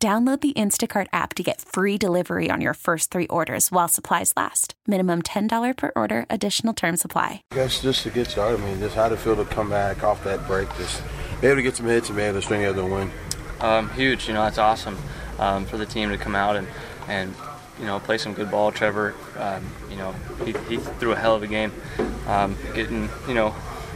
Download 0.00 0.40
the 0.40 0.52
Instacart 0.52 1.08
app 1.12 1.34
to 1.34 1.42
get 1.42 1.60
free 1.60 1.98
delivery 1.98 2.52
on 2.52 2.60
your 2.60 2.74
first 2.74 3.10
three 3.10 3.26
orders 3.26 3.72
while 3.72 3.88
supplies 3.88 4.32
last. 4.36 4.74
Minimum 4.86 5.22
$10 5.22 5.76
per 5.76 5.90
order, 5.96 6.24
additional 6.30 6.72
term 6.72 6.96
supply. 6.96 7.42
I 7.50 7.56
guess 7.56 7.82
just 7.82 8.04
to 8.04 8.10
get 8.10 8.28
started, 8.28 8.62
I 8.62 8.64
mean, 8.64 8.78
just 8.78 8.94
how 8.94 9.08
to 9.08 9.16
feel 9.16 9.34
to 9.34 9.44
come 9.44 9.70
back 9.70 10.04
off 10.04 10.22
that 10.22 10.46
break, 10.46 10.68
just 10.76 11.02
be 11.40 11.48
able 11.48 11.56
to 11.56 11.62
get 11.62 11.74
some 11.74 11.86
hits 11.86 12.10
and 12.10 12.16
be 12.16 12.22
able 12.22 12.38
to 12.38 12.42
string 12.42 12.60
together 12.60 12.82
a 12.82 12.86
win. 12.86 13.10
Um, 13.60 13.90
huge, 13.90 14.28
you 14.28 14.34
know, 14.34 14.44
that's 14.44 14.58
awesome 14.58 14.96
um, 15.40 15.64
for 15.66 15.78
the 15.78 15.86
team 15.86 16.10
to 16.10 16.16
come 16.16 16.36
out 16.36 16.54
and, 16.54 16.68
and 17.08 17.34
you 17.80 17.86
know, 17.86 17.98
play 17.98 18.18
some 18.18 18.34
good 18.34 18.52
ball. 18.52 18.70
Trevor, 18.70 19.16
um, 19.36 19.66
you 19.90 19.96
know, 19.96 20.12
he, 20.44 20.52
he, 20.68 20.76
threw 20.76 21.10
a 21.10 21.16
hell 21.16 21.34
of 21.34 21.42
a 21.42 21.48
game. 21.48 21.72
Um, 22.28 22.56
getting, 22.72 23.08
you 23.26 23.34
know, 23.34 23.50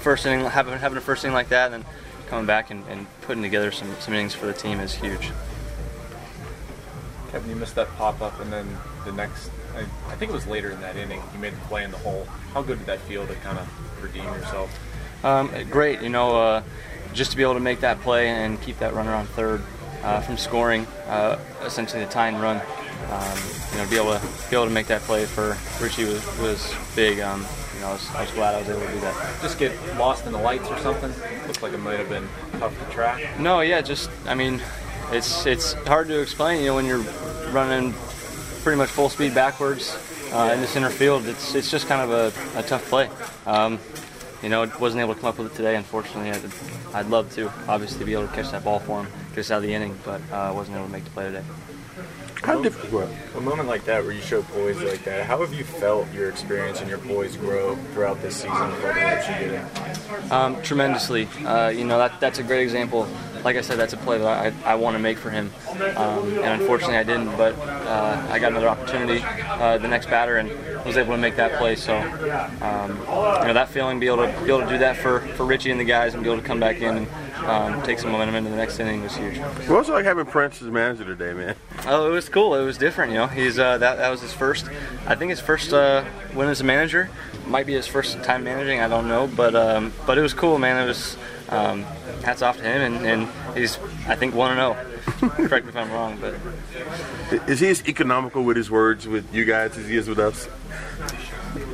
first 0.00 0.26
inning, 0.26 0.44
having, 0.44 0.76
having 0.76 0.98
a 0.98 1.00
first 1.00 1.22
inning 1.22 1.34
like 1.34 1.50
that, 1.50 1.72
and 1.72 1.84
then 1.84 1.92
coming 2.26 2.46
back 2.46 2.72
and, 2.72 2.84
and 2.88 3.06
putting 3.20 3.44
together 3.44 3.70
some, 3.70 3.94
some 4.00 4.12
innings 4.12 4.34
for 4.34 4.46
the 4.46 4.52
team 4.52 4.80
is 4.80 4.92
huge. 4.92 5.30
Kevin, 7.34 7.50
you 7.50 7.56
missed 7.56 7.74
that 7.74 7.88
pop 7.96 8.20
up, 8.20 8.38
and 8.38 8.52
then 8.52 8.64
the 9.04 9.10
next, 9.10 9.50
I, 9.74 9.80
I, 10.12 10.14
think 10.14 10.30
it 10.30 10.34
was 10.34 10.46
later 10.46 10.70
in 10.70 10.80
that 10.82 10.94
inning, 10.96 11.20
you 11.32 11.40
made 11.40 11.52
the 11.52 11.60
play 11.62 11.82
in 11.82 11.90
the 11.90 11.98
hole. 11.98 12.28
How 12.52 12.62
good 12.62 12.78
did 12.78 12.86
that 12.86 13.00
feel 13.00 13.26
to 13.26 13.34
kind 13.34 13.58
of 13.58 13.68
redeem 14.00 14.22
yourself? 14.22 14.70
Um, 15.24 15.50
great, 15.68 16.00
you 16.00 16.10
know, 16.10 16.40
uh, 16.40 16.62
just 17.12 17.32
to 17.32 17.36
be 17.36 17.42
able 17.42 17.54
to 17.54 17.60
make 17.60 17.80
that 17.80 18.00
play 18.02 18.28
and 18.28 18.62
keep 18.62 18.78
that 18.78 18.94
runner 18.94 19.12
on 19.12 19.26
third 19.26 19.62
uh, 20.04 20.20
from 20.20 20.36
scoring, 20.36 20.86
uh, 21.08 21.40
essentially 21.64 22.04
the 22.04 22.08
tying 22.08 22.36
run. 22.36 22.62
Um, 23.10 23.38
you 23.72 23.78
know, 23.78 23.90
be 23.90 23.96
able 23.96 24.16
to 24.16 24.24
be 24.48 24.54
able 24.54 24.66
to 24.66 24.72
make 24.72 24.86
that 24.86 25.02
play 25.02 25.26
for 25.26 25.56
Richie 25.82 26.04
was, 26.04 26.24
was 26.38 26.72
big. 26.94 27.18
Um, 27.18 27.44
you 27.74 27.80
know, 27.80 27.88
I 27.88 27.92
was, 27.94 28.14
I 28.14 28.20
was, 28.20 28.30
glad 28.30 28.54
I 28.54 28.60
was 28.60 28.68
able 28.68 28.86
to 28.86 28.92
do 28.92 29.00
that. 29.00 29.42
Just 29.42 29.58
get 29.58 29.72
lost 29.98 30.24
in 30.24 30.32
the 30.32 30.38
lights 30.38 30.68
or 30.68 30.78
something. 30.78 31.12
Looks 31.48 31.62
like 31.62 31.72
it 31.72 31.78
might 31.78 31.98
have 31.98 32.08
been 32.08 32.28
tough 32.60 32.78
to 32.78 32.94
track. 32.94 33.40
No, 33.40 33.60
yeah, 33.60 33.80
just 33.80 34.08
I 34.24 34.36
mean, 34.36 34.62
it's 35.10 35.46
it's 35.46 35.72
hard 35.86 36.08
to 36.08 36.20
explain. 36.20 36.60
You 36.60 36.68
know, 36.68 36.74
when 36.76 36.86
you're 36.86 37.04
running 37.54 37.94
pretty 38.62 38.76
much 38.76 38.90
full 38.90 39.08
speed 39.08 39.34
backwards 39.34 39.96
uh, 40.32 40.50
in 40.52 40.60
the 40.60 40.66
center 40.66 40.90
field, 40.90 41.26
it's 41.26 41.54
it's 41.54 41.70
just 41.70 41.86
kind 41.86 42.02
of 42.02 42.10
a, 42.10 42.58
a 42.58 42.62
tough 42.62 42.84
play. 42.88 43.08
Um, 43.46 43.78
you 44.42 44.48
know, 44.48 44.70
wasn't 44.78 45.00
able 45.00 45.14
to 45.14 45.20
come 45.20 45.30
up 45.30 45.38
with 45.38 45.52
it 45.52 45.56
today. 45.56 45.76
Unfortunately, 45.76 46.30
I'd, 46.30 46.94
I'd 46.94 47.06
love 47.06 47.32
to, 47.36 47.50
obviously, 47.66 48.04
be 48.04 48.12
able 48.12 48.26
to 48.26 48.34
catch 48.34 48.50
that 48.50 48.62
ball 48.62 48.78
for 48.78 49.02
him, 49.02 49.12
get 49.30 49.38
us 49.38 49.50
out 49.50 49.58
of 49.58 49.62
the 49.62 49.72
inning, 49.72 49.98
but 50.04 50.20
uh, 50.30 50.52
wasn't 50.54 50.76
able 50.76 50.86
to 50.86 50.92
make 50.92 51.04
the 51.04 51.10
play 51.10 51.24
today. 51.24 51.44
How 52.42 52.60
difficult? 52.60 53.08
A 53.36 53.40
moment 53.40 53.68
like 53.68 53.86
that, 53.86 54.04
where 54.04 54.12
you 54.12 54.20
show 54.20 54.42
poise 54.42 54.82
like 54.82 55.02
that, 55.04 55.24
how 55.24 55.40
have 55.40 55.54
you 55.54 55.64
felt 55.64 56.12
your 56.12 56.28
experience 56.28 56.80
and 56.80 56.90
your 56.90 56.98
poise 56.98 57.38
grow 57.38 57.74
throughout 57.94 58.20
this 58.20 58.36
season 58.36 58.52
with 58.52 58.84
all 58.84 58.92
the 58.92 59.00
reps 59.00 60.28
you're? 60.28 60.32
Um, 60.32 60.62
tremendously. 60.62 61.26
Uh, 61.42 61.68
you 61.68 61.84
know, 61.84 61.96
that 61.96 62.20
that's 62.20 62.38
a 62.38 62.42
great 62.42 62.62
example 62.62 63.08
like 63.44 63.56
I 63.56 63.60
said, 63.60 63.78
that's 63.78 63.92
a 63.92 63.98
play 63.98 64.18
that 64.18 64.26
I, 64.26 64.72
I 64.72 64.74
want 64.76 64.94
to 64.94 64.98
make 64.98 65.18
for 65.18 65.30
him. 65.30 65.52
Um, 65.96 66.32
and 66.38 66.60
unfortunately, 66.60 66.96
I 66.96 67.04
didn't, 67.04 67.36
but 67.36 67.54
uh, 67.58 68.26
I 68.30 68.38
got 68.38 68.52
another 68.52 68.68
opportunity, 68.68 69.22
uh, 69.22 69.76
the 69.78 69.88
next 69.88 70.06
batter, 70.06 70.36
and 70.38 70.48
was 70.84 70.96
able 70.96 71.12
to 71.12 71.18
make 71.18 71.36
that 71.36 71.58
play. 71.58 71.76
So, 71.76 71.94
um, 72.62 72.90
you 73.40 73.46
know, 73.46 73.52
that 73.52 73.68
feeling, 73.68 74.00
be 74.00 74.06
able 74.06 74.26
to 74.26 74.32
be 74.40 74.48
able 74.48 74.60
to 74.60 74.68
do 74.68 74.78
that 74.78 74.96
for, 74.96 75.20
for 75.20 75.44
Richie 75.44 75.70
and 75.70 75.78
the 75.78 75.84
guys, 75.84 76.14
and 76.14 76.22
be 76.22 76.30
able 76.30 76.40
to 76.40 76.46
come 76.46 76.58
back 76.58 76.80
in 76.80 76.96
and 76.96 77.08
um, 77.44 77.82
take 77.82 77.98
some 77.98 78.10
momentum 78.12 78.36
into 78.36 78.50
the 78.50 78.56
next 78.56 78.80
inning 78.80 79.02
was 79.02 79.14
huge. 79.16 79.38
What 79.38 79.70
was 79.70 79.88
it 79.88 79.92
like 79.92 80.04
having 80.06 80.24
Prince 80.24 80.62
as 80.62 80.68
manager 80.68 81.04
today, 81.04 81.34
man? 81.34 81.56
Oh, 81.86 82.08
it 82.10 82.12
was 82.12 82.28
cool. 82.30 82.54
It 82.54 82.64
was 82.64 82.78
different. 82.78 83.12
You 83.12 83.18
know, 83.18 83.26
he's 83.26 83.58
uh, 83.58 83.76
that 83.78 83.96
that 83.98 84.08
was 84.08 84.22
his 84.22 84.32
first, 84.32 84.68
I 85.06 85.14
think 85.14 85.30
his 85.30 85.40
first 85.40 85.72
uh, 85.72 86.04
win 86.34 86.48
as 86.48 86.60
a 86.60 86.64
manager. 86.64 87.10
Might 87.46 87.66
be 87.66 87.74
his 87.74 87.86
first 87.86 88.22
time 88.24 88.44
managing. 88.44 88.80
I 88.80 88.88
don't 88.88 89.06
know, 89.06 89.26
but 89.26 89.54
um, 89.54 89.92
but 90.06 90.16
it 90.16 90.22
was 90.22 90.32
cool, 90.32 90.58
man. 90.58 90.82
It 90.82 90.86
was 90.86 91.18
um, 91.48 91.82
hats 92.22 92.42
off 92.42 92.56
to 92.56 92.62
him, 92.62 92.94
and, 92.94 93.06
and 93.06 93.56
he's 93.56 93.78
I 94.06 94.14
think 94.14 94.34
one 94.34 94.56
and 94.56 94.58
zero. 94.58 94.76
Oh. 95.22 95.28
Correct 95.48 95.66
me 95.66 95.70
if 95.70 95.76
I'm 95.76 95.90
wrong, 95.92 96.18
but 96.20 96.34
is 97.48 97.60
he 97.60 97.68
as 97.68 97.86
economical 97.86 98.42
with 98.42 98.56
his 98.56 98.70
words 98.70 99.06
with 99.06 99.34
you 99.34 99.44
guys 99.44 99.76
as 99.76 99.86
he 99.86 99.96
is 99.96 100.08
with 100.08 100.18
us? 100.18 100.48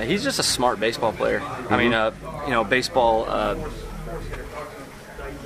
He's 0.00 0.24
just 0.24 0.38
a 0.38 0.42
smart 0.42 0.80
baseball 0.80 1.12
player. 1.12 1.40
Mm-hmm. 1.40 1.74
I 1.74 1.76
mean, 1.76 1.92
mm-hmm. 1.92 2.26
uh, 2.26 2.44
you 2.44 2.50
know, 2.50 2.64
baseball. 2.64 3.26
Uh, 3.28 3.56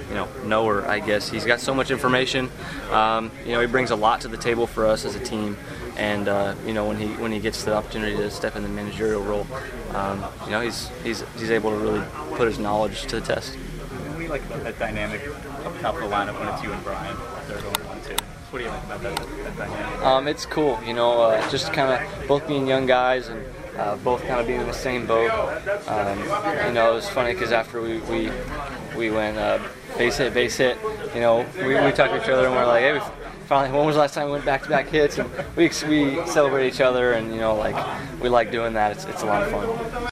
you 0.08 0.18
know, 0.18 0.28
knower, 0.44 0.86
I 0.86 1.00
guess. 1.00 1.30
He's 1.30 1.46
got 1.46 1.58
so 1.58 1.72
much 1.72 1.90
information. 1.90 2.50
Um, 2.90 3.30
you 3.46 3.52
know, 3.52 3.62
he 3.62 3.66
brings 3.66 3.90
a 3.90 3.96
lot 3.96 4.20
to 4.22 4.28
the 4.28 4.36
table 4.36 4.66
for 4.66 4.86
us 4.86 5.06
as 5.06 5.16
a 5.16 5.24
team. 5.24 5.56
And 5.96 6.28
uh, 6.28 6.54
you 6.66 6.74
know, 6.74 6.86
when 6.86 6.98
he 6.98 7.06
when 7.14 7.32
he 7.32 7.40
gets 7.40 7.64
the 7.64 7.74
opportunity 7.74 8.14
to 8.16 8.30
step 8.30 8.54
in 8.54 8.62
the 8.62 8.68
managerial 8.68 9.22
role, 9.22 9.46
um, 9.94 10.22
you 10.44 10.50
know, 10.50 10.60
he's 10.60 10.90
he's 11.02 11.24
he's 11.38 11.50
able 11.50 11.70
to 11.70 11.76
really 11.78 12.04
put 12.36 12.46
his 12.46 12.58
knowledge 12.58 13.06
to 13.06 13.20
the 13.20 13.26
test 13.26 13.56
like 14.32 14.44
about 14.46 14.64
that 14.64 14.78
dynamic 14.78 15.20
up 15.64 15.78
top 15.80 15.94
of 15.94 16.00
the 16.00 16.06
lineup 16.08 16.38
when 16.40 16.48
it's 16.48 16.62
you 16.62 16.72
and 16.72 16.82
Brian, 16.82 17.14
they're 17.46 17.60
going 17.60 17.86
one 17.86 18.00
two. 18.00 18.16
What 18.50 18.58
do 18.58 18.64
you 18.64 18.70
like 18.70 18.84
about 18.84 19.02
that, 19.02 19.16
that 19.16 19.56
dynamic? 19.58 20.02
Um, 20.02 20.26
it's 20.26 20.46
cool, 20.46 20.80
you 20.86 20.94
know, 20.94 21.20
uh, 21.20 21.50
just 21.50 21.72
kind 21.74 21.92
of 21.92 22.28
both 22.28 22.48
being 22.48 22.66
young 22.66 22.86
guys 22.86 23.28
and 23.28 23.44
uh, 23.76 23.96
both 23.96 24.22
kind 24.22 24.40
of 24.40 24.46
being 24.46 24.62
in 24.62 24.66
the 24.66 24.72
same 24.72 25.06
boat. 25.06 25.30
Um, 25.86 26.18
you 26.66 26.72
know, 26.72 26.92
it 26.92 26.94
was 26.94 27.08
funny 27.10 27.34
because 27.34 27.52
after 27.52 27.82
we 27.82 27.98
we 28.00 28.30
we 28.96 29.10
went 29.10 29.36
uh, 29.36 29.58
base 29.98 30.16
hit, 30.16 30.32
base 30.32 30.56
hit, 30.56 30.78
you 31.14 31.20
know, 31.20 31.46
we, 31.58 31.74
we 31.74 31.92
talked 31.92 32.14
to 32.14 32.22
each 32.22 32.28
other 32.30 32.46
and 32.46 32.56
we're 32.56 32.66
like, 32.66 32.82
hey. 32.82 33.00
Finally, 33.46 33.76
when 33.76 33.84
was 33.84 33.96
the 33.96 34.00
last 34.00 34.14
time 34.14 34.26
we 34.26 34.32
went 34.32 34.44
back-to-back 34.46 34.86
hits? 34.88 35.18
And 35.18 35.28
we, 35.56 35.64
we 35.86 36.26
celebrate 36.26 36.68
each 36.68 36.80
other, 36.80 37.12
and 37.12 37.34
you 37.34 37.40
know, 37.40 37.54
like 37.54 37.76
we 38.22 38.30
like 38.30 38.50
doing 38.50 38.72
that. 38.74 38.92
It's, 38.92 39.04
it's 39.04 39.22
a 39.22 39.26
lot 39.26 39.42
of 39.42 39.50
fun. 39.50 40.11